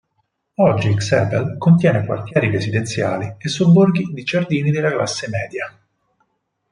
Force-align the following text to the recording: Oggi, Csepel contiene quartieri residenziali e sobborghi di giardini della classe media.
Oggi, 0.55 0.95
Csepel 0.95 1.57
contiene 1.57 2.03
quartieri 2.03 2.49
residenziali 2.49 3.35
e 3.37 3.47
sobborghi 3.49 4.09
di 4.11 4.23
giardini 4.23 4.71
della 4.71 4.89
classe 4.89 5.29
media. 5.29 5.77